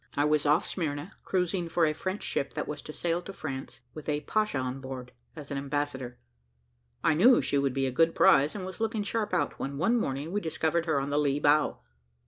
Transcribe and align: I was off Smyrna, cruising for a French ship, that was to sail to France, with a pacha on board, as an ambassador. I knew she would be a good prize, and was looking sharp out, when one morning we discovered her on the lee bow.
I 0.17 0.25
was 0.25 0.47
off 0.47 0.65
Smyrna, 0.65 1.11
cruising 1.23 1.69
for 1.69 1.85
a 1.85 1.93
French 1.93 2.23
ship, 2.23 2.55
that 2.55 2.67
was 2.67 2.81
to 2.81 2.91
sail 2.91 3.21
to 3.21 3.31
France, 3.31 3.81
with 3.93 4.09
a 4.09 4.21
pacha 4.21 4.57
on 4.57 4.81
board, 4.81 5.11
as 5.35 5.51
an 5.51 5.59
ambassador. 5.59 6.17
I 7.03 7.13
knew 7.13 7.39
she 7.39 7.59
would 7.59 7.75
be 7.75 7.85
a 7.85 7.91
good 7.91 8.15
prize, 8.15 8.55
and 8.55 8.65
was 8.65 8.79
looking 8.79 9.03
sharp 9.03 9.31
out, 9.31 9.59
when 9.59 9.77
one 9.77 9.95
morning 9.99 10.31
we 10.31 10.41
discovered 10.41 10.87
her 10.87 10.99
on 10.99 11.11
the 11.11 11.19
lee 11.19 11.39
bow. 11.39 11.81